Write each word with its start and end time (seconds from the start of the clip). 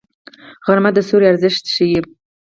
غرمه 0.65 0.89
د 0.93 0.97
سیوري 1.07 1.25
ارزښت 1.29 1.63
ښيي 1.73 1.99